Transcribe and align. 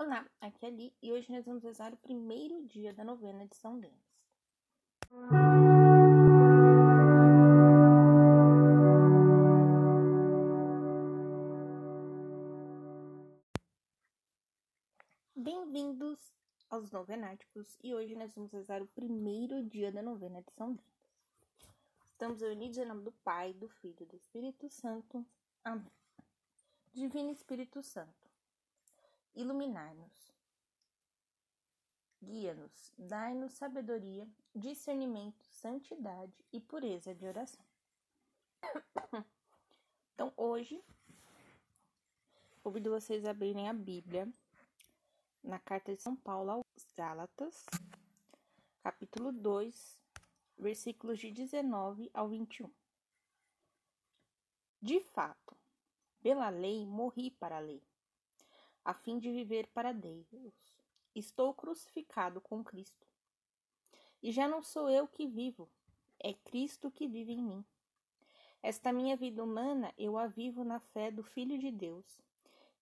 Olá, 0.00 0.24
aqui 0.40 0.64
é 0.64 0.68
Ali 0.68 0.94
e 1.02 1.10
hoje 1.10 1.28
nós 1.32 1.44
vamos 1.44 1.64
rezar 1.64 1.92
o 1.92 1.96
primeiro 1.96 2.64
dia 2.68 2.92
da 2.92 3.02
novena 3.02 3.44
de 3.44 3.56
São 3.56 3.80
Denis. 3.80 3.98
Bem-vindos 15.34 16.32
aos 16.70 16.92
novenáticos 16.92 17.76
e 17.82 17.92
hoje 17.92 18.14
nós 18.14 18.32
vamos 18.36 18.52
rezar 18.52 18.80
o 18.80 18.86
primeiro 18.86 19.64
dia 19.64 19.90
da 19.90 20.00
novena 20.00 20.40
de 20.40 20.52
São 20.52 20.74
Denis. 20.74 21.10
Estamos 22.06 22.40
unidos 22.40 22.78
em 22.78 22.86
nome 22.86 23.02
do 23.02 23.10
Pai, 23.24 23.52
do 23.52 23.68
Filho 23.68 23.96
e 24.02 24.06
do 24.06 24.14
Espírito 24.14 24.68
Santo. 24.70 25.26
Amém. 25.64 25.90
Divino 26.94 27.30
Espírito 27.30 27.82
Santo, 27.82 28.17
iluminai-nos, 29.34 30.32
guia-nos, 32.22 32.92
dai-nos 32.98 33.52
sabedoria, 33.54 34.28
discernimento, 34.54 35.44
santidade 35.44 36.44
e 36.52 36.60
pureza 36.60 37.14
de 37.14 37.26
oração. 37.26 37.64
Então, 40.14 40.32
hoje, 40.36 40.82
convido 42.60 42.90
vocês 42.90 43.24
a 43.24 43.30
abrirem 43.30 43.68
a 43.68 43.72
Bíblia 43.72 44.28
na 45.44 45.60
carta 45.60 45.94
de 45.94 46.02
São 46.02 46.16
Paulo 46.16 46.50
aos 46.50 46.64
Gálatas, 46.96 47.64
capítulo 48.82 49.30
2, 49.30 49.98
versículos 50.58 51.20
de 51.20 51.30
19 51.30 52.10
ao 52.12 52.28
21. 52.28 52.68
De 54.82 55.00
fato, 55.00 55.56
pela 56.20 56.48
lei 56.48 56.84
morri 56.84 57.30
para 57.30 57.56
a 57.56 57.60
lei, 57.60 57.82
a 58.88 58.94
fim 58.94 59.18
de 59.18 59.30
viver 59.30 59.66
para 59.66 59.92
Deus. 59.92 60.26
Estou 61.14 61.52
crucificado 61.52 62.40
com 62.40 62.64
Cristo. 62.64 63.06
E 64.22 64.32
já 64.32 64.48
não 64.48 64.62
sou 64.62 64.88
eu 64.88 65.06
que 65.06 65.26
vivo, 65.26 65.68
é 66.18 66.32
Cristo 66.32 66.90
que 66.90 67.06
vive 67.06 67.34
em 67.34 67.42
mim. 67.42 67.64
Esta 68.62 68.90
minha 68.90 69.14
vida 69.14 69.44
humana 69.44 69.92
eu 69.98 70.16
a 70.16 70.26
vivo 70.26 70.64
na 70.64 70.80
fé 70.80 71.10
do 71.10 71.22
Filho 71.22 71.58
de 71.58 71.70
Deus, 71.70 72.18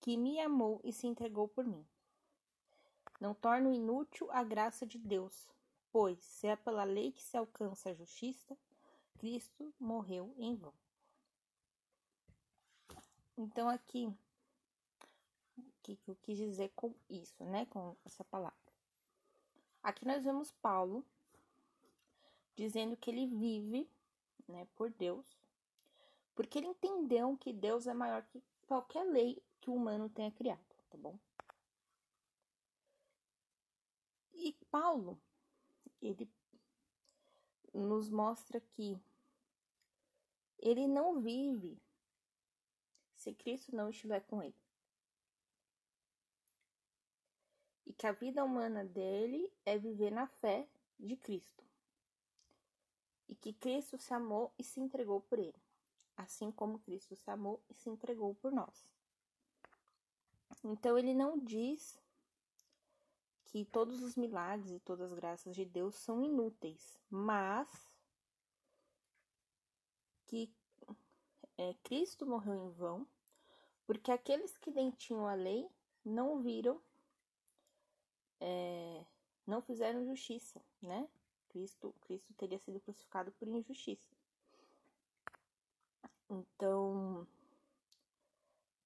que 0.00 0.16
me 0.16 0.38
amou 0.38 0.80
e 0.84 0.92
se 0.92 1.08
entregou 1.08 1.48
por 1.48 1.64
mim. 1.64 1.84
Não 3.20 3.34
torno 3.34 3.72
inútil 3.72 4.30
a 4.30 4.44
graça 4.44 4.86
de 4.86 5.00
Deus, 5.00 5.50
pois, 5.90 6.22
se 6.22 6.46
é 6.46 6.54
pela 6.54 6.84
lei 6.84 7.10
que 7.10 7.22
se 7.22 7.36
alcança 7.36 7.90
a 7.90 7.94
justiça, 7.94 8.56
Cristo 9.18 9.74
morreu 9.76 10.32
em 10.38 10.54
vão. 10.54 10.72
Então, 13.36 13.68
aqui, 13.68 14.08
o 15.94 15.96
que 15.96 16.10
eu 16.10 16.16
quis 16.16 16.36
dizer 16.36 16.70
com 16.74 16.94
isso, 17.08 17.44
né? 17.44 17.66
Com 17.66 17.96
essa 18.04 18.24
palavra. 18.24 18.56
Aqui 19.82 20.04
nós 20.04 20.24
vemos 20.24 20.50
Paulo 20.50 21.04
dizendo 22.56 22.96
que 22.96 23.10
ele 23.10 23.26
vive, 23.26 23.88
né, 24.48 24.66
por 24.74 24.90
Deus, 24.90 25.38
porque 26.34 26.58
ele 26.58 26.66
entendeu 26.68 27.36
que 27.36 27.52
Deus 27.52 27.86
é 27.86 27.94
maior 27.94 28.22
que 28.24 28.42
qualquer 28.66 29.04
lei 29.04 29.42
que 29.60 29.70
o 29.70 29.74
humano 29.74 30.08
tenha 30.08 30.30
criado, 30.32 30.64
tá 30.90 30.96
bom? 30.96 31.18
E 34.32 34.52
Paulo, 34.70 35.20
ele 36.00 36.28
nos 37.72 38.10
mostra 38.10 38.60
que 38.60 38.98
ele 40.58 40.86
não 40.86 41.20
vive 41.20 41.78
se 43.14 43.32
Cristo 43.34 43.74
não 43.74 43.90
estiver 43.90 44.20
com 44.20 44.42
ele. 44.42 44.54
E 47.85 47.85
que 47.96 48.06
a 48.06 48.12
vida 48.12 48.44
humana 48.44 48.84
dele 48.84 49.50
é 49.64 49.78
viver 49.78 50.10
na 50.10 50.26
fé 50.26 50.68
de 50.98 51.16
Cristo. 51.16 51.64
E 53.28 53.34
que 53.34 53.52
Cristo 53.52 53.98
se 53.98 54.12
amou 54.14 54.52
e 54.58 54.62
se 54.62 54.80
entregou 54.80 55.20
por 55.20 55.38
ele, 55.38 55.60
assim 56.16 56.50
como 56.50 56.78
Cristo 56.78 57.16
se 57.16 57.30
amou 57.30 57.60
e 57.68 57.74
se 57.74 57.88
entregou 57.88 58.34
por 58.34 58.52
nós. 58.52 58.86
Então 60.62 60.98
ele 60.98 61.14
não 61.14 61.38
diz 61.38 61.98
que 63.46 63.64
todos 63.64 64.02
os 64.02 64.16
milagres 64.16 64.70
e 64.70 64.80
todas 64.80 65.10
as 65.10 65.18
graças 65.18 65.54
de 65.54 65.64
Deus 65.64 65.94
são 65.96 66.22
inúteis, 66.22 66.98
mas 67.10 67.68
que 70.26 70.52
é, 71.56 71.74
Cristo 71.82 72.26
morreu 72.26 72.54
em 72.54 72.70
vão 72.70 73.06
porque 73.86 74.10
aqueles 74.10 74.58
que 74.58 74.70
nem 74.70 74.90
tinham 74.90 75.26
a 75.26 75.34
lei 75.34 75.70
não 76.04 76.40
viram, 76.42 76.80
é, 78.40 79.04
não 79.46 79.60
fizeram 79.60 80.04
justiça, 80.04 80.60
né? 80.80 81.08
Cristo, 81.48 81.94
Cristo 82.02 82.34
teria 82.34 82.58
sido 82.58 82.80
crucificado 82.80 83.32
por 83.32 83.48
injustiça. 83.48 84.14
Então, 86.28 87.26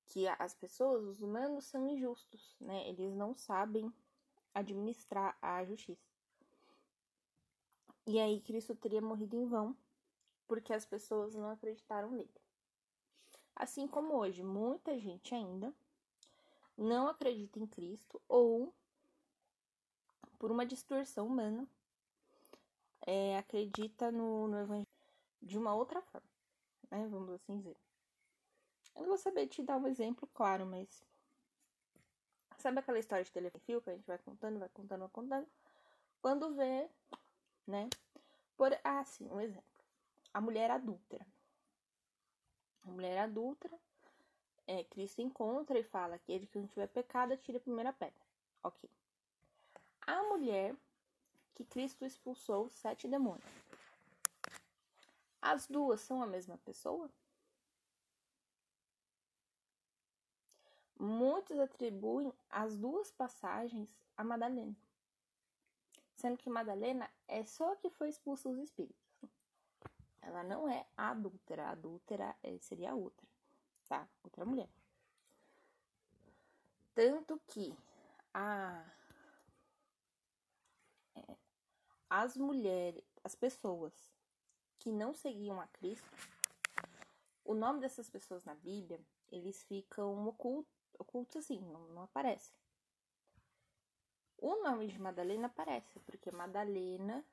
que 0.06 0.26
as 0.28 0.54
pessoas, 0.54 1.04
os 1.04 1.22
humanos, 1.22 1.64
são 1.64 1.88
injustos, 1.88 2.56
né? 2.60 2.88
Eles 2.88 3.14
não 3.14 3.34
sabem 3.34 3.92
administrar 4.54 5.36
a 5.40 5.64
justiça. 5.64 6.10
E 8.06 8.18
aí, 8.18 8.40
Cristo 8.40 8.74
teria 8.74 9.00
morrido 9.00 9.36
em 9.36 9.46
vão, 9.46 9.76
porque 10.46 10.72
as 10.72 10.84
pessoas 10.84 11.34
não 11.34 11.48
acreditaram 11.50 12.10
nele. 12.10 12.40
Assim 13.54 13.86
como 13.86 14.14
hoje, 14.14 14.42
muita 14.42 14.98
gente 14.98 15.34
ainda 15.34 15.72
não 16.76 17.08
acredita 17.08 17.58
em 17.58 17.66
Cristo 17.66 18.20
ou, 18.26 18.74
por 20.40 20.50
uma 20.50 20.64
distorção 20.64 21.26
humana, 21.26 21.68
é, 23.06 23.36
acredita 23.36 24.10
no, 24.10 24.48
no 24.48 24.58
Evangelho 24.58 24.88
de 25.42 25.58
uma 25.58 25.74
outra 25.74 26.00
forma, 26.00 26.26
né? 26.90 27.06
Vamos 27.08 27.30
assim 27.34 27.58
dizer. 27.58 27.76
Eu 28.96 29.02
não 29.02 29.08
vou 29.08 29.18
saber 29.18 29.46
te 29.46 29.62
dar 29.62 29.76
um 29.76 29.86
exemplo 29.86 30.26
claro, 30.34 30.66
mas. 30.66 31.04
Sabe 32.56 32.80
aquela 32.80 32.98
história 32.98 33.24
de 33.24 33.30
telefone 33.30 33.62
fio 33.64 33.82
que 33.82 33.90
a 33.90 33.94
gente 33.94 34.06
vai 34.06 34.18
contando, 34.18 34.58
vai 34.58 34.68
contando, 34.70 35.00
vai 35.00 35.08
contando? 35.10 35.46
Quando 36.22 36.54
vê, 36.54 36.88
né? 37.66 37.88
Por, 38.56 38.78
ah, 38.82 39.04
sim, 39.04 39.28
um 39.30 39.40
exemplo. 39.40 39.64
A 40.32 40.40
mulher 40.40 40.70
adúltera. 40.70 41.26
A 42.84 42.90
mulher 42.90 43.18
adulta, 43.18 43.70
é, 44.66 44.84
Cristo 44.84 45.20
encontra 45.20 45.78
e 45.78 45.84
fala 45.84 46.18
que 46.18 46.32
ele 46.32 46.46
que 46.46 46.58
não 46.58 46.66
tiver 46.66 46.86
pecado, 46.88 47.36
tira 47.36 47.58
a 47.58 47.62
primeira 47.62 47.92
pedra. 47.92 48.14
Ok. 48.62 48.88
A 50.10 50.24
mulher 50.24 50.74
que 51.54 51.64
Cristo 51.64 52.04
expulsou 52.04 52.68
sete 52.68 53.06
demônios. 53.06 53.44
As 55.40 55.68
duas 55.68 56.00
são 56.00 56.20
a 56.20 56.26
mesma 56.26 56.58
pessoa? 56.58 57.08
Muitos 60.98 61.60
atribuem 61.60 62.32
as 62.50 62.76
duas 62.76 63.12
passagens 63.12 63.96
a 64.16 64.24
Madalena, 64.24 64.74
sendo 66.16 66.38
que 66.38 66.50
Madalena 66.50 67.08
é 67.28 67.44
só 67.44 67.76
que 67.76 67.88
foi 67.88 68.08
expulsa 68.08 68.48
os 68.48 68.58
espíritos. 68.58 69.14
Ela 70.20 70.42
não 70.42 70.68
é 70.68 70.88
a 70.96 71.10
adúltera. 71.10 71.68
A 71.68 71.70
adúltera 71.70 72.36
é, 72.42 72.58
seria 72.58 72.90
a 72.90 72.96
outra, 72.96 73.28
tá? 73.88 74.08
Outra 74.24 74.44
mulher. 74.44 74.68
Tanto 76.96 77.40
que 77.46 77.72
a, 78.34 78.84
é, 81.14 81.36
as 82.10 82.36
mulheres, 82.36 83.04
as 83.24 83.34
pessoas 83.34 83.94
que 84.78 84.90
não 84.90 85.14
seguiam 85.14 85.60
a 85.60 85.66
Cristo, 85.68 86.10
o 87.44 87.54
nome 87.54 87.80
dessas 87.80 88.10
pessoas 88.10 88.44
na 88.44 88.54
Bíblia, 88.54 89.00
eles 89.30 89.62
ficam 89.62 90.26
ocultos, 90.26 90.74
ocultos 90.98 91.36
assim, 91.36 91.60
não, 91.60 91.86
não 91.88 92.02
aparece. 92.02 92.52
O 94.36 94.62
nome 94.62 94.88
de 94.88 94.98
Madalena 94.98 95.46
aparece, 95.46 96.00
porque 96.00 96.30
Madalena 96.30 97.24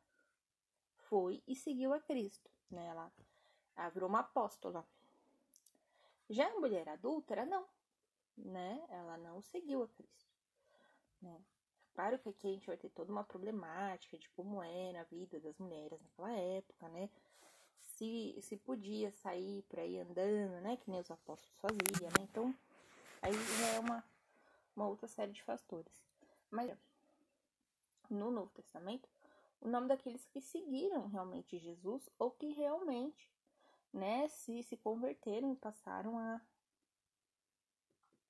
foi 1.10 1.42
e 1.48 1.56
seguiu 1.56 1.94
a 1.94 2.00
Cristo 2.00 2.50
né? 2.70 2.88
Ela, 2.88 3.12
ela 3.76 3.90
virou 3.90 4.10
uma 4.10 4.20
apóstola. 4.20 4.86
Já 6.30 6.48
a 6.48 6.60
mulher 6.60 6.90
adúltera, 6.90 7.46
não, 7.46 7.66
né? 8.38 8.86
Ela 8.90 9.18
não 9.18 9.42
seguiu 9.42 9.84
a 9.84 9.88
Cristo, 9.88 10.36
né? 11.22 11.42
Claro 11.98 12.20
que 12.20 12.30
aqui 12.30 12.48
a 12.48 12.52
gente 12.52 12.68
vai 12.68 12.78
ter 12.78 12.90
toda 12.92 13.12
uma 13.12 13.24
problemática 13.24 14.20
de 14.20 14.30
como 14.30 14.62
era 14.62 15.02
a 15.02 15.06
vida 15.06 15.40
das 15.40 15.58
mulheres 15.58 16.00
naquela 16.00 16.32
época, 16.32 16.88
né? 16.90 17.10
Se, 17.80 18.38
se 18.40 18.56
podia 18.56 19.12
sair 19.14 19.64
por 19.64 19.80
aí 19.80 19.98
andando, 19.98 20.62
né? 20.62 20.78
Que 20.78 20.92
nem 20.92 21.00
os 21.00 21.10
apóstolos 21.10 21.58
faziam, 21.60 22.12
né? 22.12 22.20
Então, 22.22 22.54
aí 23.20 23.34
já 23.34 23.68
é 23.70 23.80
uma, 23.80 24.04
uma 24.76 24.88
outra 24.88 25.08
série 25.08 25.32
de 25.32 25.42
fatores. 25.42 25.92
Mas 26.52 26.72
no 28.12 28.30
Novo 28.30 28.52
Testamento, 28.52 29.10
o 29.60 29.68
nome 29.68 29.88
daqueles 29.88 30.24
que 30.28 30.40
seguiram 30.40 31.08
realmente 31.08 31.58
Jesus 31.58 32.08
ou 32.20 32.30
que 32.30 32.54
realmente, 32.54 33.34
né, 33.92 34.28
se 34.28 34.62
se 34.62 34.78
converteram 34.78 35.52
e 35.52 35.56
passaram 35.56 36.20
a 36.20 36.40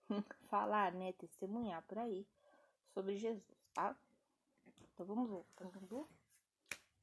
falar, 0.48 0.94
né, 0.94 1.12
testemunhar 1.12 1.84
por 1.84 1.98
aí 1.98 2.25
sobre 2.94 3.18
Jesus, 3.18 3.56
tá? 3.78 3.96
Então 4.66 5.06
vamos 5.06 5.30
voltando. 5.30 6.10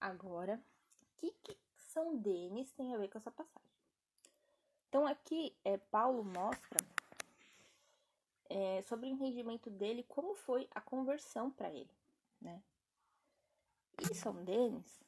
Agora, 0.01 0.61
o 1.03 1.07
que, 1.19 1.31
que 1.45 1.57
São 1.77 2.17
Denis 2.17 2.73
tem 2.73 2.93
a 2.93 2.99
ver 2.99 3.09
com 3.09 3.19
essa 3.19 3.31
passagem? 3.31 3.71
Então 4.89 5.07
aqui 5.07 5.57
é, 5.65 5.77
Paulo 5.79 6.25
mostra 6.25 6.85
é, 8.51 8.83
sobre 8.83 9.07
o 9.07 9.13
entendimento 9.13 9.71
dele 9.71 10.03
como 10.09 10.35
foi 10.35 10.69
a 10.75 10.81
conversão 10.81 11.49
para 11.49 11.73
ele, 11.73 11.95
né? 12.41 12.61
E 14.11 14.15
São 14.15 14.45
Denis 14.45 15.05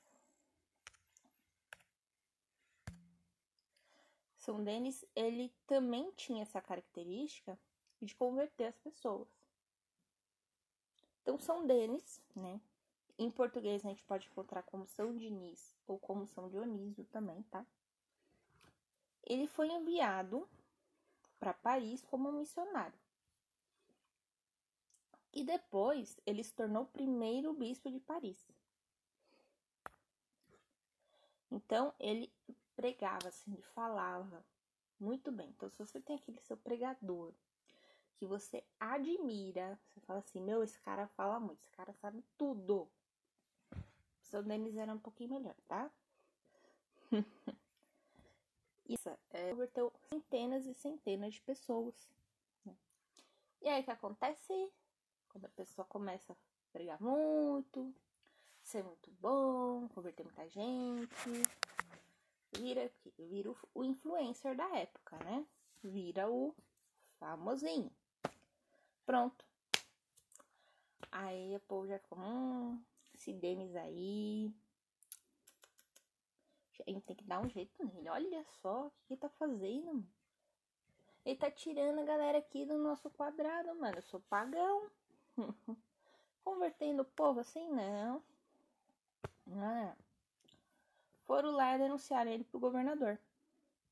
São 4.37 4.63
Denis, 4.63 5.05
ele 5.17 5.53
também 5.67 6.13
tinha 6.13 6.43
essa 6.43 6.61
característica 6.61 7.59
de 8.01 8.15
converter 8.15 8.67
as 8.67 8.79
pessoas. 8.79 9.27
Então, 11.27 11.41
São 11.41 11.67
Denis, 11.67 12.23
né? 12.37 12.61
Em 13.19 13.29
português 13.29 13.85
a 13.85 13.89
gente 13.89 14.05
pode 14.05 14.29
encontrar 14.29 14.63
como 14.63 14.87
São 14.87 15.13
Diniz 15.17 15.77
ou 15.85 15.99
como 15.99 16.25
São 16.25 16.49
Dionísio 16.49 17.05
também, 17.07 17.43
tá? 17.51 17.67
Ele 19.25 19.49
foi 19.49 19.67
enviado 19.69 20.49
para 21.41 21.53
Paris 21.53 22.01
como 22.05 22.31
missionário. 22.31 22.97
E 25.33 25.43
depois 25.43 26.17
ele 26.25 26.45
se 26.45 26.55
tornou 26.55 26.85
o 26.85 26.93
primeiro 26.93 27.53
bispo 27.53 27.91
de 27.91 27.99
Paris. 27.99 28.49
Então 31.51 31.93
ele 31.99 32.33
pregava, 32.77 33.27
assim, 33.27 33.53
ele 33.53 33.63
falava 33.63 34.47
muito 35.01 35.33
bem. 35.33 35.49
Então, 35.49 35.69
se 35.71 35.85
você 35.85 36.01
tem 36.01 36.15
aquele 36.15 36.41
seu 36.43 36.57
pregador 36.57 37.35
que 38.19 38.27
você 38.27 38.65
admira, 38.81 39.79
você 39.87 40.01
fala 40.01 40.19
assim: 40.21 40.41
Meu, 40.41 40.63
esse 40.63 40.79
cara 40.81 41.07
fala 41.09 41.39
muito, 41.39 41.61
esse 41.61 41.71
cara 41.71 41.93
sabe 41.95 42.25
tudo. 42.37 42.89
Seu 44.23 44.43
Denis 44.43 44.77
era 44.77 44.93
um 44.93 44.99
pouquinho 44.99 45.31
melhor, 45.31 45.55
tá? 45.69 45.91
Isso 48.89 49.09
é, 49.31 49.51
converteu 49.51 49.93
centenas 50.09 50.67
e 50.67 50.75
centenas 50.75 51.35
de 51.35 51.41
pessoas. 51.43 52.09
Né? 52.65 52.77
E 53.63 53.69
aí 53.69 53.81
o 53.83 53.85
que 53.85 53.91
acontece? 53.91 54.73
Quando 55.29 55.45
a 55.45 55.51
pessoa 55.51 55.85
começa 55.87 56.33
a 56.33 56.37
pregar 56.73 57.01
muito, 57.01 57.95
ser 58.63 58.83
muito 58.85 59.11
bom, 59.21 59.89
converter 59.89 60.25
muita 60.25 60.49
gente, 60.49 61.09
vira, 62.53 62.91
vira 63.19 63.51
o, 63.51 63.57
o 63.75 63.85
influencer 63.85 64.57
da 64.57 64.69
época, 64.77 65.17
né? 65.25 65.47
Vira 65.83 66.29
o 66.31 66.55
famosinho. 67.19 67.91
Pronto. 69.07 69.45
Aí 71.11 71.57
o 71.57 71.61
povo 71.61 71.87
já 71.87 71.99
ficou, 71.99 72.19
hum, 72.19 72.83
esse 73.15 73.33
Denis 73.33 73.75
aí. 73.77 74.53
A 76.87 76.91
gente 76.91 77.05
tem 77.05 77.17
que 77.17 77.25
dar 77.25 77.41
um 77.41 77.49
jeito 77.49 77.83
nele. 77.85 78.09
Olha 78.11 78.45
só 78.61 78.89
o 78.89 78.91
que 78.91 79.15
ele 79.15 79.21
tá 79.21 79.31
fazendo. 79.31 80.07
Ele 81.25 81.37
tá 81.37 81.51
tirando 81.51 82.01
a 82.01 82.05
galera 82.05 82.39
aqui 82.39 82.67
do 82.67 82.77
nosso 82.77 83.09
quadrado, 83.11 83.75
mano. 83.77 83.97
Eu 83.97 84.03
sou 84.03 84.21
pagão. 84.21 84.91
Convertendo 86.45 87.03
o 87.03 87.07
povo 87.07 87.41
assim, 87.41 87.67
não. 87.71 88.23
Não 89.47 89.97
foram 91.27 91.51
lá 91.51 91.77
denunciar 91.77 92.27
ele 92.27 92.45
pro 92.45 92.61
governador. 92.61 93.19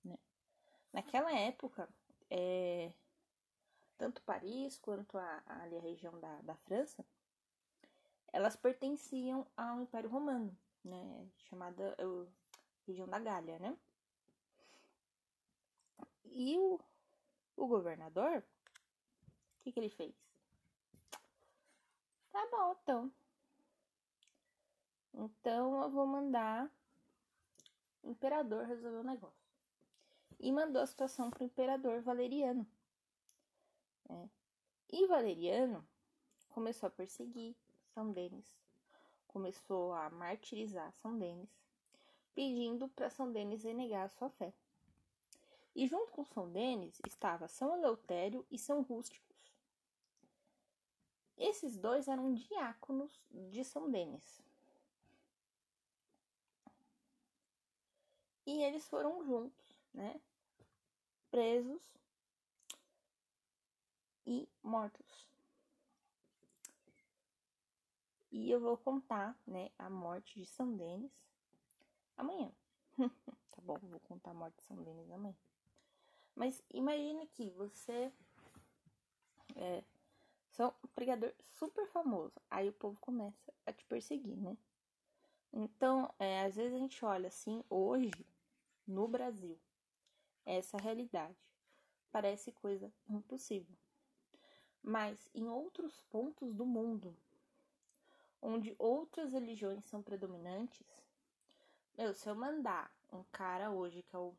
Né? 0.05 0.17
Naquela 0.93 1.33
época, 1.33 1.89
é, 2.31 2.91
tanto 3.97 4.23
Paris 4.23 4.79
quanto 4.79 5.17
a, 5.19 5.43
a, 5.47 5.63
ali 5.63 5.77
a 5.77 5.81
região 5.81 6.19
da, 6.21 6.41
da 6.43 6.55
França, 6.57 7.05
elas 8.33 8.57
pertenciam 8.57 9.47
ao 9.57 9.81
Império 9.81 10.11
Romano, 10.11 10.57
né? 10.85 11.29
Chamada 11.49 11.97
uh, 12.05 12.29
região 12.87 13.09
da 13.09 13.19
Gália, 13.19 13.59
né? 13.59 13.77
E 16.25 16.59
o, 16.59 16.81
o 17.57 17.67
governador, 17.67 18.39
o 18.39 19.63
que, 19.63 19.73
que 19.73 19.79
ele 19.79 19.91
fez? 19.91 20.15
Tá 22.33 22.49
bom, 22.51 22.77
então. 22.83 23.13
Então 25.15 25.83
eu 25.83 25.91
vou 25.91 26.07
mandar 26.07 26.69
o 28.05 28.11
imperador 28.11 28.67
resolveu 28.67 29.01
o 29.01 29.05
negócio. 29.05 29.43
E 30.39 30.53
mandou 30.53 30.83
a 30.83 30.87
situação 30.87 31.31
para 31.31 31.43
o 31.43 31.47
imperador 31.47 32.03
Valeriano. 32.03 32.67
É. 34.09 34.29
E 34.91 35.07
Valeriano 35.07 35.87
começou 36.51 36.87
a 36.87 36.91
perseguir 36.91 37.57
São 37.93 38.13
Denis, 38.13 38.57
começou 39.27 39.93
a 39.93 40.11
martirizar 40.11 40.93
São 40.93 41.19
Denis, 41.19 41.51
pedindo 42.35 42.89
para 42.89 43.11
São 43.11 43.33
Denis 43.33 43.65
renegar 43.65 44.05
a 44.05 44.09
sua 44.09 44.31
fé. 44.31 44.53
E 45.75 45.89
junto 45.89 46.13
com 46.13 46.25
São 46.25 46.51
Denis 46.51 47.01
estava 47.07 47.49
São 47.49 47.77
Eleutério 47.77 48.47
e 48.51 48.59
São 48.59 48.83
Rústicos. 48.83 49.53
Esses 51.37 51.77
dois 51.77 52.07
eram 52.07 52.33
diáconos 52.33 53.21
de 53.31 53.65
São 53.65 53.91
Denis. 53.91 54.41
E 58.47 58.63
eles 58.63 58.87
foram 58.87 59.25
juntos, 59.25 59.77
né? 59.93 60.21
Presos 61.31 61.83
e 64.27 64.49
mortos. 64.63 65.29
E 68.31 68.51
eu 68.51 68.59
vou 68.61 68.77
contar, 68.77 69.39
né, 69.47 69.71
a 69.79 69.89
morte 69.89 70.41
de 70.41 70.47
São 70.47 70.77
Denis 70.77 71.13
amanhã. 72.17 72.51
tá 72.99 73.63
bom, 73.63 73.79
vou 73.79 74.01
contar 74.01 74.33
a 74.33 74.35
morte 74.35 74.57
de 74.57 74.63
São 74.65 74.77
Denis 74.83 75.11
amanhã. 75.11 75.37
Mas 76.35 76.63
imagine 76.73 77.27
que 77.29 77.51
você 77.51 78.13
é 79.55 79.85
só 80.51 80.75
um 80.83 80.89
pregador 80.89 81.33
super 81.53 81.87
famoso. 81.89 82.35
Aí 82.51 82.69
o 82.69 82.73
povo 82.73 82.99
começa 83.01 83.53
a 83.67 83.73
te 83.73 83.85
perseguir, 83.85 84.37
né? 84.37 84.57
Então, 85.53 86.13
é, 86.19 86.45
às 86.45 86.57
vezes 86.57 86.75
a 86.75 86.79
gente 86.79 87.05
olha 87.05 87.29
assim, 87.29 87.63
hoje, 87.71 88.27
no 88.87 89.07
Brasil. 89.07 89.59
Essa 90.45 90.77
realidade 90.77 91.37
parece 92.11 92.53
coisa 92.53 92.93
impossível. 93.09 93.77
Mas 94.87 95.31
em 95.35 95.49
outros 95.49 96.03
pontos 96.11 96.53
do 96.55 96.67
mundo, 96.67 97.17
onde 98.43 98.77
outras 98.79 99.33
religiões 99.33 99.83
são 99.87 100.03
predominantes, 100.03 100.87
meu, 101.97 102.13
se 102.13 102.29
eu 102.29 102.35
mandar 102.35 102.95
um 103.11 103.25
cara 103.33 103.71
hoje 103.71 104.03
que 104.03 104.15
é 104.15 104.19
o, 104.19 104.35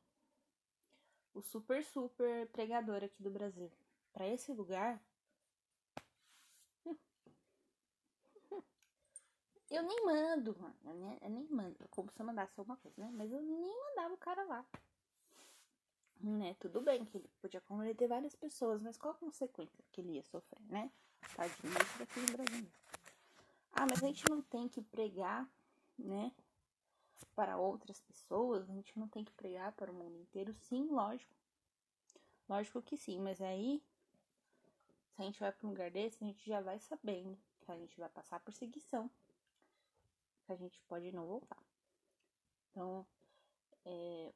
o 1.34 1.42
super, 1.42 1.84
super 1.84 2.48
pregador 2.50 3.04
aqui 3.04 3.24
do 3.24 3.32
Brasil 3.32 3.72
para 4.14 4.28
esse 4.28 4.54
lugar, 4.54 5.02
Eu 9.68 9.82
nem 9.82 10.06
mando, 10.06 10.56
mano. 10.60 10.76
Eu 11.22 11.30
nem, 11.30 11.48
mando. 11.50 11.76
Como 11.90 12.12
se 12.12 12.22
eu 12.22 12.26
mandasse 12.26 12.54
alguma 12.56 12.78
coisa, 12.78 13.02
né? 13.02 13.10
Mas 13.12 13.32
eu 13.32 13.42
nem 13.42 13.76
mandava 13.88 14.14
o 14.14 14.18
cara 14.18 14.44
lá. 14.44 14.64
Né? 16.20 16.56
Tudo 16.60 16.82
bem 16.82 17.06
que 17.06 17.18
ele 17.18 17.30
podia 17.42 17.62
converter 17.62 18.08
várias 18.08 18.36
pessoas, 18.36 18.82
mas 18.82 18.98
qual 18.98 19.14
a 19.14 19.18
consequência 19.18 19.84
que 19.92 20.02
ele 20.02 20.14
ia 20.14 20.24
sofrer, 20.24 20.62
né? 20.68 20.92
Tadinho, 21.36 21.74
isso 21.74 22.00
daqui 22.00 22.20
no 22.20 22.32
Brasil. 22.32 22.72
Ah, 23.74 23.86
mas 23.90 24.04
a 24.04 24.08
gente 24.08 24.24
não 24.30 24.42
tem 24.42 24.68
que 24.68 24.82
pregar, 24.82 25.48
né? 25.98 26.32
Para 27.36 27.58
outras 27.58 28.00
pessoas, 28.02 28.70
a 28.70 28.74
gente 28.74 28.98
não 28.98 29.08
tem 29.08 29.24
que 29.24 29.34
pregar 29.34 29.72
para 29.74 29.92
o 29.92 29.94
mundo 29.94 30.18
inteiro. 30.18 30.54
Sim, 30.54 30.88
lógico. 30.90 31.36
Lógico 32.48 32.82
que 32.82 32.96
sim, 32.96 33.20
mas 33.20 33.42
aí, 33.42 33.84
se 35.12 35.22
a 35.22 35.26
gente 35.26 35.40
vai 35.40 35.52
para 35.52 35.68
um 35.68 35.72
lugar 35.72 35.92
desse, 35.92 36.24
a 36.24 36.28
gente 36.28 36.48
já 36.48 36.62
vai 36.62 36.80
sabendo 36.80 37.38
que 37.62 37.72
a 37.72 37.76
gente 37.76 38.00
vai 38.00 38.10
passar 38.10 38.40
perseguição 38.40 39.10
que 40.46 40.54
a 40.54 40.56
gente 40.56 40.80
pode 40.88 41.12
não 41.12 41.26
voltar. 41.26 41.62
Então, 42.72 43.06
é, 43.84 44.34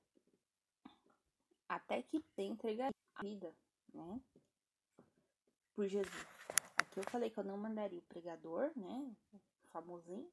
até 1.70 2.02
que 2.02 2.20
tem 2.36 2.52
entregar 2.52 2.92
a 3.16 3.22
vida, 3.22 3.56
né? 3.94 4.22
Por 5.74 5.88
Jesus. 5.88 6.28
Aqui 6.76 7.00
eu 7.00 7.04
falei 7.04 7.30
que 7.30 7.40
eu 7.40 7.44
não 7.46 7.58
mandaria 7.58 8.00
o 8.00 8.04
pregador, 8.04 8.72
né? 8.76 9.16
O 9.34 9.68
famosinho, 9.68 10.30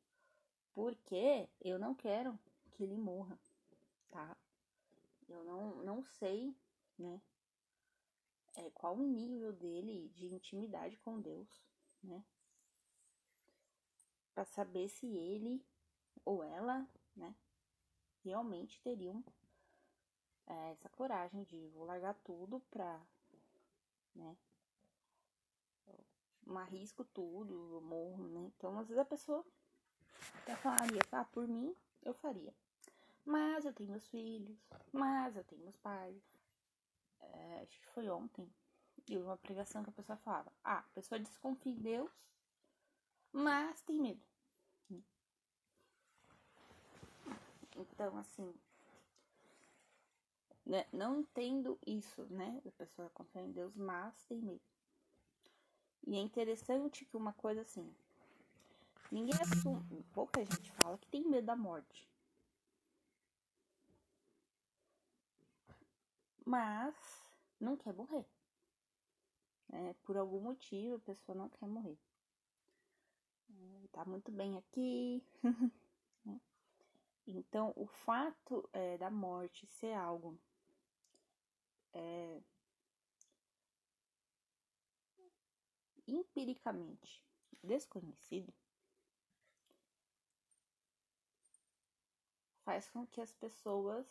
porque 0.72 1.48
eu 1.60 1.78
não 1.78 1.94
quero 1.94 2.36
que 2.72 2.82
ele 2.82 2.96
morra, 2.96 3.38
tá? 4.08 4.36
Eu 5.28 5.44
não, 5.44 5.84
não 5.84 6.02
sei, 6.02 6.56
né? 6.98 7.20
É, 8.56 8.70
qual 8.70 8.96
o 8.96 9.06
nível 9.06 9.52
dele 9.52 10.08
de 10.14 10.26
intimidade 10.26 10.96
com 10.96 11.20
Deus, 11.20 11.48
né? 12.02 12.24
para 14.36 14.44
saber 14.44 14.86
se 14.90 15.06
ele 15.06 15.64
ou 16.22 16.44
ela, 16.44 16.86
né, 17.16 17.34
realmente 18.22 18.78
teriam 18.82 19.24
é, 20.46 20.70
essa 20.72 20.88
coragem 20.90 21.44
de 21.44 21.68
vou 21.68 21.84
largar 21.84 22.14
tudo 22.24 22.60
pra, 22.70 23.00
né, 24.14 24.36
não 26.46 26.58
arrisco 26.58 27.04
tudo, 27.04 27.74
eu 27.74 27.80
morro, 27.80 28.28
né? 28.28 28.50
Então, 28.56 28.78
às 28.78 28.86
vezes 28.86 29.00
a 29.00 29.04
pessoa 29.04 29.44
até 30.42 30.54
falaria, 30.56 31.00
ah, 31.12 31.24
por 31.24 31.46
mim, 31.46 31.74
eu 32.02 32.14
faria. 32.14 32.54
Mas 33.24 33.64
eu 33.64 33.72
tenho 33.72 33.90
meus 33.90 34.06
filhos, 34.08 34.56
mas 34.92 35.36
eu 35.36 35.42
tenho 35.44 35.62
meus 35.62 35.76
pais. 35.78 36.22
É, 37.20 37.62
acho 37.62 37.80
que 37.80 37.88
foi 37.88 38.08
ontem, 38.08 38.48
eu 39.08 39.24
uma 39.24 39.36
pregação 39.36 39.82
que 39.82 39.90
a 39.90 39.92
pessoa 39.92 40.16
falava, 40.18 40.52
ah, 40.62 40.78
a 40.78 40.94
pessoa 40.94 41.18
desconfia 41.18 41.72
em 41.72 41.80
Deus, 41.80 42.12
mas 43.32 43.82
tem 43.82 44.00
medo. 44.00 44.22
Então, 47.76 48.16
assim, 48.16 48.54
né, 50.66 50.84
não 50.92 51.20
entendo 51.20 51.78
isso, 51.86 52.24
né? 52.24 52.60
A 52.66 52.70
pessoa 52.72 53.08
confia 53.10 53.42
em 53.42 53.52
Deus, 53.52 53.76
mas 53.76 54.24
tem 54.24 54.38
medo. 54.38 54.60
E 56.04 56.16
é 56.16 56.18
interessante 56.18 57.04
que 57.04 57.16
uma 57.16 57.32
coisa 57.32 57.60
assim, 57.62 57.94
ninguém 59.10 59.34
assume, 59.40 60.04
pouca 60.12 60.44
gente 60.44 60.72
fala 60.72 60.98
que 60.98 61.06
tem 61.08 61.22
medo 61.24 61.46
da 61.46 61.56
morte. 61.56 62.08
Mas 66.44 66.94
não 67.60 67.76
quer 67.76 67.92
morrer. 67.92 68.24
É, 69.72 69.94
por 70.04 70.16
algum 70.16 70.40
motivo 70.40 70.96
a 70.96 71.00
pessoa 71.00 71.36
não 71.36 71.48
quer 71.48 71.66
morrer. 71.66 71.98
É, 73.50 73.88
tá 73.92 74.04
muito 74.04 74.32
bem 74.32 74.56
aqui. 74.56 75.22
Né? 76.24 76.40
então, 77.24 77.72
o 77.76 77.86
fato 77.86 78.68
é, 78.72 78.98
da 78.98 79.08
morte 79.08 79.64
ser 79.64 79.92
algo 79.92 80.36
é, 81.96 82.40
empiricamente 86.06 87.22
desconhecido 87.62 88.52
faz 92.64 92.88
com 92.90 93.06
que 93.06 93.20
as 93.20 93.32
pessoas 93.32 94.06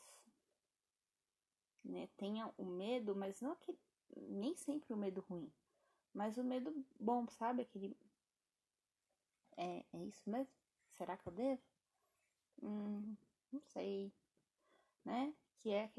né, 1.84 2.08
tenham 2.18 2.54
o 2.58 2.66
medo, 2.66 3.16
mas 3.16 3.42
não 3.42 3.56
que 3.56 3.78
nem 4.16 4.56
sempre 4.56 4.94
o 4.94 4.98
medo 4.98 5.22
ruim, 5.30 5.52
mas 6.14 6.38
o 6.38 6.44
medo 6.44 6.74
bom, 7.00 7.28
sabe? 7.28 7.62
Aquele 7.62 7.96
é, 9.58 9.86
é 9.94 10.04
isso 10.06 10.30
mesmo? 10.30 10.54
Será 10.94 11.18
que 11.18 11.28
eu 11.28 11.34
devo? 11.34 11.62
Hum, 12.64 13.16
não 13.52 13.62
sei, 13.62 14.12
né? 15.04 15.34
Que 15.60 15.72
é 15.72 15.90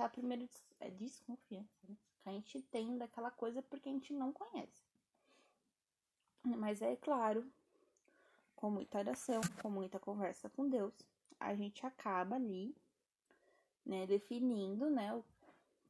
a 0.00 0.08
primeira 0.08 0.48
é 0.80 0.90
desconfiança, 0.90 1.76
né? 1.88 1.96
Que 2.22 2.28
a 2.28 2.32
gente 2.32 2.62
tem 2.62 2.96
daquela 2.96 3.30
coisa 3.30 3.60
porque 3.62 3.88
a 3.88 3.92
gente 3.92 4.12
não 4.12 4.32
conhece. 4.32 4.84
Mas 6.44 6.80
é 6.80 6.96
claro, 6.96 7.44
com 8.54 8.70
muita 8.70 8.98
oração, 8.98 9.40
com 9.60 9.68
muita 9.68 9.98
conversa 9.98 10.48
com 10.48 10.68
Deus, 10.68 10.94
a 11.38 11.54
gente 11.54 11.84
acaba 11.84 12.36
ali, 12.36 12.74
né, 13.84 14.06
definindo, 14.06 14.88
né, 14.88 15.12
o 15.14 15.24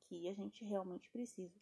que 0.08 0.26
a 0.28 0.34
gente 0.34 0.64
realmente 0.64 1.08
precisa. 1.10 1.60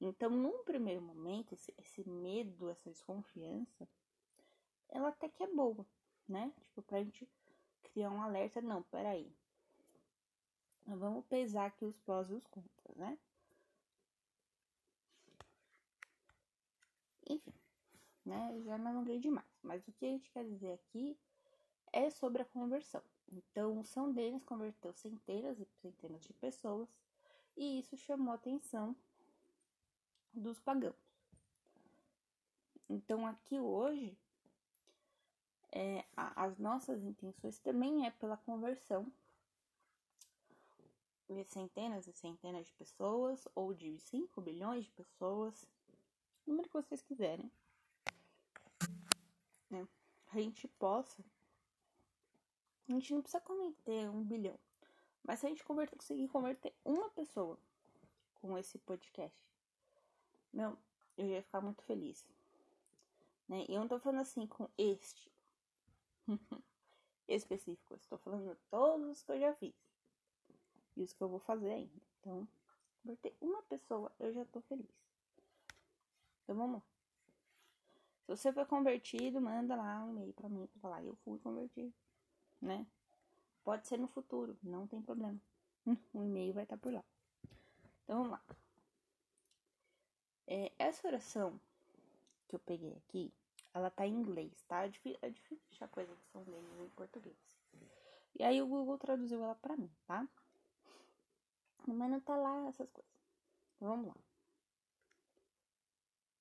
Então, 0.00 0.30
num 0.30 0.64
primeiro 0.64 1.00
momento, 1.00 1.54
esse, 1.54 1.72
esse 1.78 2.08
medo, 2.08 2.68
essa 2.68 2.90
desconfiança, 2.90 3.88
ela 4.88 5.08
até 5.08 5.28
que 5.28 5.42
é 5.42 5.46
boa, 5.46 5.86
né? 6.28 6.52
Tipo, 6.60 6.82
pra 6.82 7.02
gente 7.02 7.28
criar 7.84 8.10
um 8.10 8.20
alerta, 8.20 8.60
não, 8.60 8.82
peraí. 8.82 9.32
Vamos 10.86 11.24
pesar 11.26 11.66
aqui 11.66 11.84
os 11.84 11.98
prós 12.00 12.28
e 12.30 12.34
os 12.34 12.46
contras, 12.46 12.96
né? 12.96 13.18
Enfim 17.28 17.62
né? 18.24 18.60
Já 18.64 18.78
me 18.78 18.88
alonguei 18.88 19.18
demais. 19.18 19.46
Mas 19.62 19.86
o 19.86 19.92
que 19.92 20.06
a 20.06 20.08
gente 20.08 20.30
quer 20.30 20.44
dizer 20.44 20.72
aqui 20.72 21.16
é 21.92 22.10
sobre 22.10 22.42
a 22.42 22.46
conversão. 22.46 23.02
Então, 23.30 23.82
São 23.82 24.12
Denis 24.12 24.44
converteu 24.44 24.92
centenas 24.92 25.58
e 25.58 25.64
centenas 25.80 26.22
de 26.22 26.32
pessoas 26.34 26.88
e 27.56 27.78
isso 27.78 27.96
chamou 27.96 28.32
a 28.32 28.36
atenção 28.36 28.94
dos 30.32 30.58
pagãos. 30.60 30.94
Então, 32.88 33.26
aqui 33.26 33.58
hoje, 33.58 34.16
é, 35.70 36.04
as 36.16 36.58
nossas 36.58 37.02
intenções 37.02 37.58
também 37.58 38.06
é 38.06 38.10
pela 38.10 38.36
conversão 38.36 39.10
de 41.34 41.44
centenas 41.44 42.06
e 42.06 42.12
centenas 42.12 42.66
de 42.66 42.72
pessoas, 42.74 43.46
ou 43.54 43.72
de 43.72 43.98
5 43.98 44.40
bilhões 44.40 44.84
de 44.84 44.90
pessoas, 44.92 45.66
o 46.46 46.50
número 46.50 46.68
que 46.68 46.74
vocês 46.74 47.02
quiserem 47.02 47.50
né, 49.72 49.88
a 50.32 50.40
gente 50.40 50.68
possa. 50.68 51.24
A 52.88 52.92
gente 52.92 53.14
não 53.14 53.22
precisa 53.22 53.40
converter 53.40 54.10
um 54.10 54.22
bilhão. 54.22 54.58
Mas 55.24 55.40
se 55.40 55.46
a 55.46 55.48
gente 55.48 55.64
converter, 55.64 55.96
conseguir 55.96 56.28
converter 56.28 56.74
uma 56.84 57.08
pessoa 57.10 57.58
com 58.34 58.58
esse 58.58 58.76
podcast, 58.78 59.38
meu, 60.52 60.76
eu 61.16 61.26
ia 61.26 61.42
ficar 61.42 61.60
muito 61.60 61.82
feliz. 61.84 62.26
Né? 63.48 63.64
E 63.68 63.74
eu 63.74 63.80
não 63.80 63.88
tô 63.88 63.98
falando 63.98 64.20
assim 64.20 64.46
com 64.46 64.68
este 64.76 65.30
específico. 67.28 67.94
Estou 67.94 68.18
falando 68.18 68.56
todos 68.68 69.10
os 69.10 69.22
que 69.22 69.32
eu 69.32 69.40
já 69.40 69.54
fiz. 69.54 69.74
Os 70.96 71.12
que 71.12 71.22
eu 71.22 71.28
vou 71.28 71.40
fazer 71.40 71.70
ainda. 71.70 72.02
Então, 72.20 72.46
converter 73.02 73.34
uma 73.40 73.62
pessoa, 73.62 74.12
eu 74.18 74.32
já 74.32 74.44
tô 74.46 74.60
feliz. 74.62 74.90
Então 76.42 76.56
vamos 76.56 76.76
lá. 76.76 76.82
Se 78.22 78.36
você 78.36 78.52
foi 78.52 78.64
convertido, 78.64 79.40
manda 79.40 79.74
lá 79.74 80.04
um 80.04 80.10
e-mail 80.10 80.32
para 80.32 80.48
mim 80.48 80.66
para 80.66 80.80
falar, 80.80 81.04
eu 81.04 81.16
fui 81.24 81.38
convertido, 81.40 81.92
né? 82.60 82.86
Pode 83.64 83.86
ser 83.86 83.98
no 83.98 84.08
futuro, 84.08 84.56
não 84.62 84.86
tem 84.86 85.02
problema. 85.02 85.40
O 86.12 86.22
e-mail 86.22 86.52
vai 86.52 86.64
estar 86.64 86.76
por 86.76 86.92
lá. 86.92 87.04
Então 88.04 88.18
vamos 88.18 88.32
lá. 88.32 88.42
É, 90.46 90.72
essa 90.78 91.06
oração 91.06 91.60
que 92.48 92.54
eu 92.54 92.60
peguei 92.60 92.92
aqui, 92.96 93.32
ela 93.72 93.90
tá 93.90 94.06
em 94.06 94.12
inglês, 94.14 94.52
tá? 94.68 94.84
É 94.84 94.88
difícil, 94.88 95.18
é 95.22 95.30
difícil 95.30 95.64
achar 95.70 95.88
coisa 95.88 96.14
que 96.14 96.26
são 96.30 96.42
inglês 96.42 96.64
em 96.80 96.88
português. 96.90 97.36
E 98.38 98.42
aí 98.42 98.60
o 98.60 98.66
Google 98.66 98.98
traduziu 98.98 99.42
ela 99.42 99.54
pra 99.54 99.76
mim, 99.76 99.90
tá? 100.06 100.26
Mas 101.86 102.10
não 102.10 102.20
tá 102.20 102.36
lá 102.36 102.68
essas 102.68 102.90
coisas. 102.90 103.12
Então, 103.76 103.88
vamos 103.88 104.06
lá. 104.06 104.16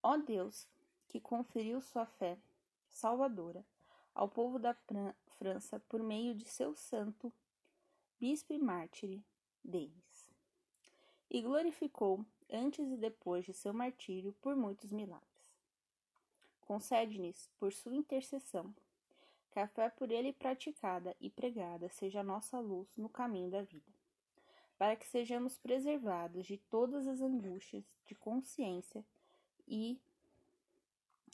Ó 0.04 0.18
Deus, 0.18 0.68
que 1.08 1.20
conferiu 1.20 1.82
sua 1.82 2.06
fé 2.06 2.38
salvadora 2.88 3.66
ao 4.14 4.28
povo 4.28 4.60
da 4.60 4.76
França 5.38 5.80
por 5.82 6.02
meio 6.02 6.36
de 6.36 6.46
seu 6.46 6.76
santo 6.76 7.32
bispo 8.20 8.54
e 8.54 8.60
mártir 8.60 9.20
Denis, 9.64 10.30
e 11.30 11.42
glorificou 11.42 12.26
antes 12.50 12.92
e 12.92 12.98
depois 12.98 13.46
de 13.46 13.54
seu 13.54 13.74
martírio 13.74 14.34
por 14.42 14.56
muitos 14.56 14.92
milagres. 14.92 15.60
Concede-nos, 16.62 17.50
por 17.60 17.74
sua 17.74 17.96
intercessão, 17.96 18.74
que 19.52 19.60
a 19.60 19.68
fé 19.68 19.90
por 19.90 20.12
ele 20.12 20.34
praticada 20.34 21.16
e 21.20 21.30
pregada 21.30 21.90
seja 21.90 22.20
a 22.22 22.24
nossa 22.24 22.60
luz 22.60 22.96
no 22.96 23.10
caminho 23.10 23.50
da 23.50 23.62
vida, 23.62 23.92
para 24.82 24.96
que 24.96 25.06
sejamos 25.06 25.60
preservados 25.60 26.48
de 26.48 26.58
todas 26.58 27.06
as 27.06 27.22
angústias 27.22 27.84
de 28.04 28.16
consciência 28.16 29.06
e 29.68 30.02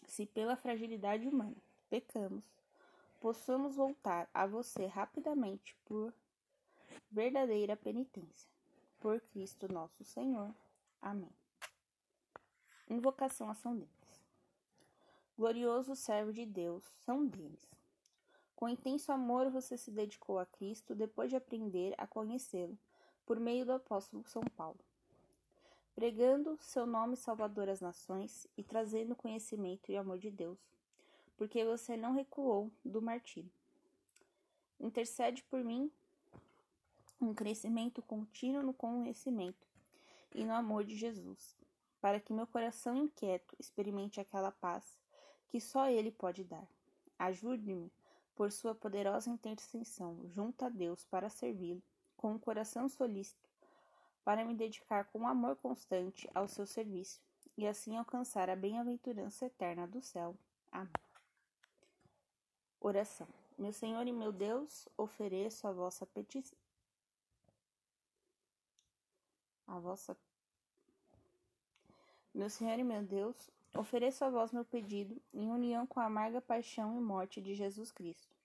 se 0.06 0.26
pela 0.26 0.58
fragilidade 0.58 1.26
humana 1.30 1.56
pecamos, 1.90 2.44
possamos 3.22 3.78
voltar 3.78 4.30
a 4.34 4.46
você 4.46 4.86
rapidamente 4.88 5.78
por 5.86 6.14
verdadeira 7.10 7.78
penitência. 7.78 8.52
Por 9.00 9.22
Cristo 9.22 9.72
nosso 9.72 10.04
Senhor. 10.04 10.54
Amém. 11.02 11.32
Invocação 12.90 13.50
a 13.50 13.54
São 13.54 13.78
Denis. 13.78 14.22
Glorioso 15.38 15.96
servo 15.96 16.34
de 16.34 16.46
Deus, 16.46 16.84
São 17.06 17.26
Denis. 17.26 17.66
Com 18.58 18.68
intenso 18.68 19.10
amor 19.10 19.50
você 19.50 19.78
se 19.78 19.90
dedicou 19.90 20.38
a 20.38 20.46
Cristo 20.46 20.94
depois 20.94 21.30
de 21.30 21.38
aprender 21.38 21.96
a 21.98 22.06
conhecê-lo 22.06 22.78
por 23.28 23.40
meio 23.40 23.64
do 23.64 23.74
apóstolo 23.74 24.24
São 24.26 24.42
Paulo 24.56 24.80
pregando 25.98 26.60
seu 26.62 26.86
nome 26.86 27.18
salvador 27.18 27.68
às 27.68 27.82
nações 27.82 28.46
e 28.56 28.64
trazendo 28.64 29.16
conhecimento 29.16 29.92
e 29.92 29.98
amor 29.98 30.20
de 30.20 30.30
Deus, 30.30 30.60
porque 31.36 31.66
você 31.66 31.98
não 31.98 32.14
recuou 32.14 32.72
do 32.86 33.02
martírio. 33.02 33.50
Intercede 34.80 35.42
por 35.46 35.64
mim 35.64 35.92
um 37.20 37.34
crescimento 37.34 38.00
contínuo 38.04 38.62
no 38.62 38.76
conhecimento 38.76 39.68
e 40.36 40.46
no 40.46 40.54
amor 40.54 40.84
de 40.84 40.96
Jesus, 40.96 41.58
para 42.00 42.20
que 42.20 42.32
meu 42.32 42.46
coração 42.46 42.96
inquieto 42.96 43.56
experimente 43.60 44.22
aquela 44.22 44.52
paz 44.52 45.00
que 45.50 45.60
só 45.60 45.90
Ele 45.90 46.12
pode 46.12 46.44
dar. 46.44 46.68
Ajude-me, 47.18 47.92
por 48.36 48.52
sua 48.52 48.76
poderosa 48.76 49.32
intercessão, 49.32 50.16
junto 50.28 50.64
a 50.64 50.70
Deus 50.70 51.04
para 51.06 51.28
servi-lo, 51.28 51.82
com 52.18 52.34
um 52.34 52.40
coração 52.40 52.90
solícito 52.90 53.48
para 54.26 54.44
me 54.44 54.54
dedicar 54.54 55.06
com 55.06 55.26
amor 55.26 55.56
constante 55.56 56.30
ao 56.36 56.50
seu 56.50 56.66
serviço 56.66 57.22
e 57.58 57.66
assim 57.66 57.96
alcançar 57.96 58.50
a 58.50 58.56
bem-aventurança 58.56 59.46
eterna 59.46 59.88
do 59.88 60.02
céu. 60.02 60.36
Amém. 60.72 60.92
Oração. 62.82 63.28
Meu 63.58 63.72
Senhor 63.72 64.06
e 64.06 64.12
meu 64.12 64.32
Deus, 64.32 64.88
ofereço 64.98 65.68
a 65.68 65.72
vossa 65.72 66.06
petição. 66.06 66.58
A 69.66 69.80
vossa 69.80 70.16
Meu 72.34 72.50
Senhor 72.50 72.78
e 72.78 72.84
meu 72.84 73.02
Deus, 73.02 73.50
ofereço 73.76 74.24
a 74.24 74.30
vós 74.30 74.52
meu 74.52 74.64
pedido 74.64 75.20
em 75.34 75.50
união 75.50 75.88
com 75.88 76.00
a 76.00 76.06
amarga 76.06 76.40
paixão 76.40 76.96
e 76.96 77.02
morte 77.02 77.42
de 77.42 77.56
Jesus 77.56 77.92
Cristo, 77.92 78.37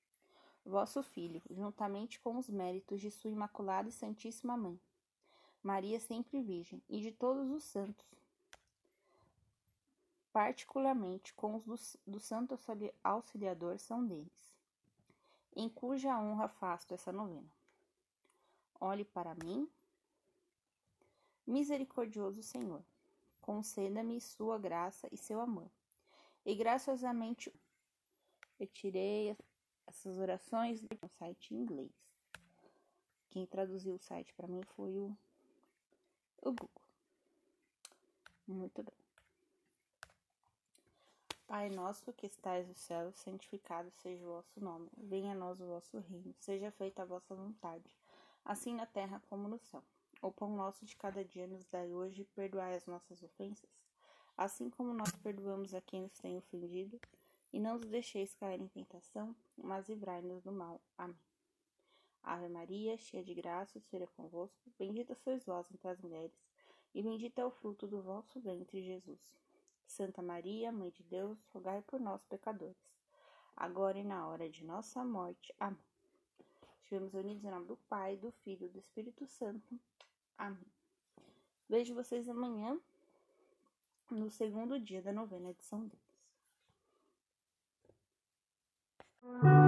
vosso 0.64 1.02
Filho, 1.02 1.42
juntamente 1.50 2.20
com 2.20 2.36
os 2.36 2.48
méritos 2.48 3.00
de 3.00 3.10
sua 3.10 3.30
imaculada 3.30 3.88
e 3.88 3.92
santíssima 3.92 4.56
mãe, 4.56 4.80
Maria 5.62 6.00
sempre 6.00 6.42
virgem, 6.42 6.82
e 6.88 7.00
de 7.00 7.12
todos 7.12 7.50
os 7.50 7.64
santos, 7.64 8.06
particularmente 10.32 11.32
com 11.34 11.56
os 11.56 11.64
do, 11.64 11.76
do 12.06 12.20
Santo 12.20 12.58
Auxiliador 13.04 13.78
são 13.78 14.06
deles 14.06 14.52
em 15.54 15.68
cuja 15.68 16.18
honra 16.18 16.48
faço 16.48 16.94
essa 16.94 17.12
novena. 17.12 17.50
Olhe 18.80 19.04
para 19.04 19.34
mim, 19.34 19.68
misericordioso 21.46 22.42
Senhor, 22.42 22.82
conceda-me 23.40 24.20
sua 24.20 24.58
graça 24.58 25.08
e 25.12 25.16
seu 25.16 25.40
amor. 25.40 25.70
E 26.44 26.54
graciosamente 26.54 27.52
retirei 28.58 29.36
essas 29.92 30.18
orações 30.18 30.80
do 30.80 31.08
site 31.18 31.54
em 31.54 31.58
inglês. 31.58 31.92
Quem 33.28 33.46
traduziu 33.46 33.94
o 33.94 33.98
site 33.98 34.32
para 34.32 34.48
mim 34.48 34.62
foi 34.74 34.96
o, 34.96 35.16
o 36.38 36.50
Google. 36.50 36.82
Muito 38.48 38.82
bem. 38.82 38.94
Pai 41.46 41.68
nosso 41.68 42.10
que 42.14 42.26
estais 42.26 42.66
no 42.66 42.74
céu, 42.74 43.12
santificado 43.12 43.90
seja 43.90 44.24
o 44.24 44.36
vosso 44.36 44.58
nome. 44.58 44.88
Venha 44.96 45.32
a 45.32 45.34
nós 45.34 45.60
o 45.60 45.66
vosso 45.66 45.98
reino. 45.98 46.34
Seja 46.38 46.70
feita 46.70 47.02
a 47.02 47.06
vossa 47.06 47.34
vontade, 47.34 47.94
assim 48.44 48.74
na 48.74 48.86
terra 48.86 49.22
como 49.28 49.46
no 49.46 49.58
céu. 49.58 49.84
O 50.22 50.32
pão 50.32 50.56
nosso 50.56 50.86
de 50.86 50.96
cada 50.96 51.22
dia 51.22 51.46
nos 51.46 51.66
dai 51.66 51.92
hoje, 51.92 52.24
perdoai 52.34 52.74
as 52.74 52.86
nossas 52.86 53.22
ofensas, 53.22 53.68
assim 54.38 54.70
como 54.70 54.94
nós 54.94 55.12
perdoamos 55.16 55.74
a 55.74 55.80
quem 55.82 56.02
nos 56.02 56.18
tem 56.18 56.38
ofendido, 56.38 56.98
e 57.52 57.60
não 57.60 57.76
nos 57.78 57.88
deixeis 57.88 58.34
cair 58.34 58.60
em 58.60 58.68
tentação, 58.68 59.36
mas 59.56 59.88
livrai-nos 59.88 60.42
do 60.42 60.50
mal. 60.50 60.80
Amém. 60.96 61.18
Ave 62.22 62.48
Maria, 62.48 62.96
cheia 62.96 63.22
de 63.22 63.34
graça, 63.34 63.78
o 63.78 63.82
Senhor 63.82 64.04
é 64.04 64.06
convosco. 64.06 64.70
Bendita 64.78 65.14
sois 65.14 65.44
vós 65.44 65.70
entre 65.70 65.88
as 65.88 66.00
mulheres, 66.00 66.32
e 66.94 67.02
bendito 67.02 67.38
é 67.38 67.44
o 67.44 67.50
fruto 67.50 67.86
do 67.86 68.00
vosso 68.00 68.40
ventre, 68.40 68.82
Jesus. 68.82 69.20
Santa 69.86 70.22
Maria, 70.22 70.72
Mãe 70.72 70.90
de 70.90 71.02
Deus, 71.02 71.38
rogai 71.52 71.82
por 71.82 72.00
nós, 72.00 72.24
pecadores, 72.24 72.76
agora 73.56 73.98
e 73.98 74.04
na 74.04 74.26
hora 74.28 74.48
de 74.48 74.64
nossa 74.64 75.04
morte. 75.04 75.52
Amém. 75.58 75.78
Estivemos 76.80 77.12
unidos 77.14 77.44
em 77.44 77.50
nome 77.50 77.66
do 77.66 77.76
Pai, 77.88 78.16
do 78.16 78.30
Filho 78.30 78.66
e 78.66 78.68
do 78.68 78.78
Espírito 78.78 79.26
Santo. 79.26 79.78
Amém. 80.38 80.66
Vejo 81.68 81.94
vocês 81.94 82.28
amanhã, 82.28 82.78
no 84.10 84.30
segundo 84.30 84.78
dia 84.78 85.02
da 85.02 85.12
novena 85.12 85.52
de 85.52 85.62
São 85.64 85.86
Deus. 85.86 86.11
Thank 89.22 89.44
you. 89.44 89.61